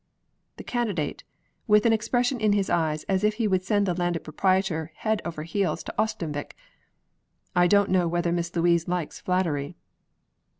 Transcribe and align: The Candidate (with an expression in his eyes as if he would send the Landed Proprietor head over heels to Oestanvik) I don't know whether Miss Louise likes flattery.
The 0.57 0.63
Candidate 0.63 1.23
(with 1.67 1.85
an 1.85 1.93
expression 1.93 2.39
in 2.39 2.53
his 2.53 2.71
eyes 2.71 3.03
as 3.03 3.23
if 3.23 3.35
he 3.35 3.47
would 3.47 3.61
send 3.61 3.85
the 3.85 3.93
Landed 3.93 4.23
Proprietor 4.23 4.91
head 4.95 5.21
over 5.23 5.43
heels 5.43 5.83
to 5.83 5.93
Oestanvik) 5.95 6.53
I 7.55 7.67
don't 7.67 7.91
know 7.91 8.07
whether 8.07 8.31
Miss 8.31 8.55
Louise 8.55 8.87
likes 8.87 9.19
flattery. 9.19 9.75